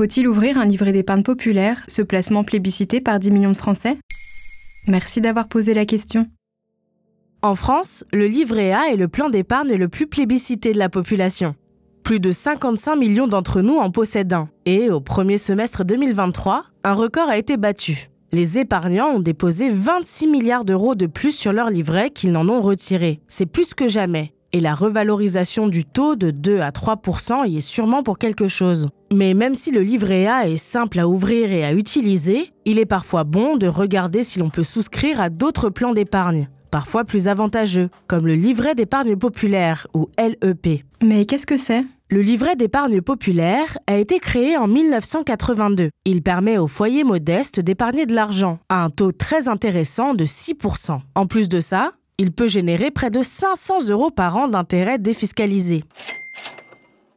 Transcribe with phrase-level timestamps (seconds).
[0.00, 3.98] Faut-il ouvrir un livret d'épargne populaire, ce placement plébiscité par 10 millions de Français?
[4.88, 6.26] Merci d'avoir posé la question.
[7.42, 11.54] En France, le livret A est le plan d'épargne le plus plébiscité de la population.
[12.02, 14.48] Plus de 55 millions d'entre nous en possèdent un.
[14.64, 18.08] Et au premier semestre 2023, un record a été battu.
[18.32, 22.62] Les épargnants ont déposé 26 milliards d'euros de plus sur leur livret qu'ils n'en ont
[22.62, 23.20] retiré.
[23.26, 24.32] C'est plus que jamais.
[24.52, 28.88] Et la revalorisation du taux de 2 à 3% y est sûrement pour quelque chose.
[29.12, 32.86] Mais même si le livret A est simple à ouvrir et à utiliser, il est
[32.86, 37.90] parfois bon de regarder si l'on peut souscrire à d'autres plans d'épargne, parfois plus avantageux,
[38.08, 40.82] comme le livret d'épargne populaire ou LEP.
[41.02, 41.84] Mais qu'est-ce que c'est?
[42.12, 45.90] Le livret d'épargne populaire a été créé en 1982.
[46.04, 50.98] Il permet aux foyers modestes d'épargner de l'argent à un taux très intéressant de 6%.
[51.14, 55.84] En plus de ça, il peut générer près de 500 euros par an d'intérêts défiscalisés.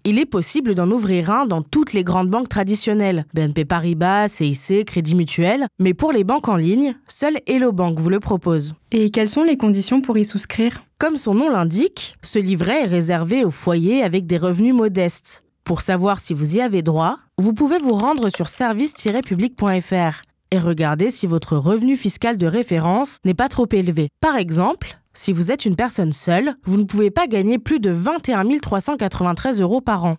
[0.06, 4.86] Il est possible d'en ouvrir un dans toutes les grandes banques traditionnelles, BNP Paribas, CIC,
[4.86, 8.75] Crédit Mutuel, mais pour les banques en ligne, seule Hello Bank vous le propose.
[8.94, 10.86] Et quelles sont les conditions pour y souscrire?
[11.00, 15.44] Comme son nom l'indique, ce livret est réservé aux foyers avec des revenus modestes.
[15.66, 20.22] Pour savoir si vous y avez droit, vous pouvez vous rendre sur service-public.fr
[20.53, 24.09] et regarder si votre revenu fiscal de référence n'est pas trop élevé.
[24.22, 27.90] Par exemple, si vous êtes une personne seule, vous ne pouvez pas gagner plus de
[27.90, 30.18] 21 393 euros par an.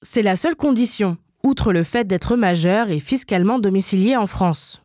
[0.00, 4.80] C'est la seule condition, outre le fait d'être majeur et fiscalement domicilié en France.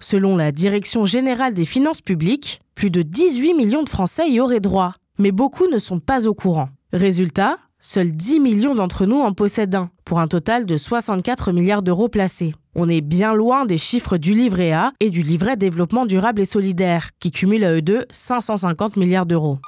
[0.00, 4.58] Selon la Direction générale des finances publiques, plus de 18 millions de Français y auraient
[4.58, 6.70] droit, mais beaucoup ne sont pas au courant.
[6.92, 11.82] Résultat, seuls 10 millions d'entre nous en possèdent un, pour un total de 64 milliards
[11.82, 12.52] d'euros placés.
[12.80, 16.44] On est bien loin des chiffres du livret A et du livret développement durable et
[16.44, 19.58] solidaire, qui cumulent à eux deux 550 milliards d'euros.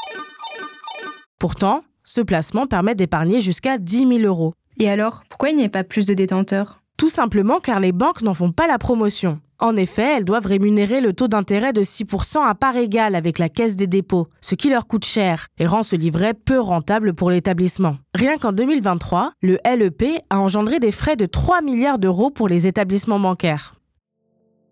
[1.41, 4.55] Pourtant, ce placement permet d'épargner jusqu'à 10 000 euros.
[4.79, 6.80] Et alors, pourquoi il n'y a pas plus de détenteurs?
[7.01, 9.41] Tout simplement car les banques n'en font pas la promotion.
[9.59, 13.49] En effet, elles doivent rémunérer le taux d'intérêt de 6% à part égale avec la
[13.49, 17.31] caisse des dépôts, ce qui leur coûte cher et rend ce livret peu rentable pour
[17.31, 17.97] l'établissement.
[18.15, 22.67] Rien qu'en 2023, le LEP a engendré des frais de 3 milliards d'euros pour les
[22.67, 23.77] établissements bancaires.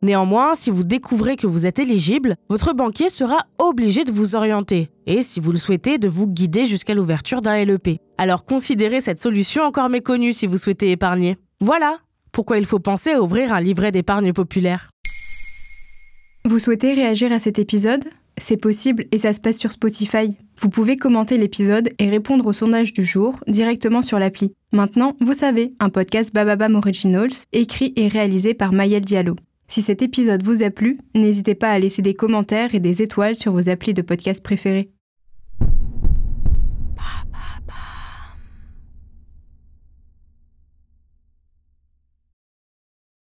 [0.03, 4.91] Néanmoins, si vous découvrez que vous êtes éligible, votre banquier sera obligé de vous orienter
[5.07, 8.03] et, si vous le souhaitez, de vous guider jusqu'à l'ouverture d'un LEP.
[8.19, 11.39] Alors considérez cette solution encore méconnue si vous souhaitez épargner.
[11.61, 11.97] Voilà,
[12.39, 14.91] pourquoi il faut penser à ouvrir un livret d'épargne populaire.
[16.45, 18.05] Vous souhaitez réagir à cet épisode?
[18.41, 20.37] C'est possible et ça se passe sur Spotify.
[20.61, 24.53] Vous pouvez commenter l'épisode et répondre au sondage du jour directement sur l'appli.
[24.71, 29.35] Maintenant, vous savez, un podcast Bababam Originals, écrit et réalisé par Mayel Diallo.
[29.67, 33.35] Si cet épisode vous a plu, n'hésitez pas à laisser des commentaires et des étoiles
[33.35, 34.93] sur vos applis de podcast préférés.